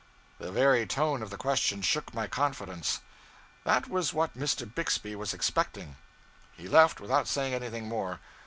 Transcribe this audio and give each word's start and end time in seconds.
The 0.39 0.51
very 0.51 0.87
tone 0.87 1.21
of 1.21 1.29
the 1.29 1.37
question 1.37 1.83
shook 1.83 2.11
my 2.11 2.25
confidence. 2.25 3.01
That 3.65 3.87
was 3.87 4.13
what 4.15 4.35
Mr. 4.35 4.65
Bixby 4.65 5.15
was 5.15 5.31
expecting. 5.31 5.95
He 6.53 6.67
left, 6.67 6.99
without 6.99 7.27
saying 7.27 7.53
anything 7.53 7.87
more. 7.87 8.19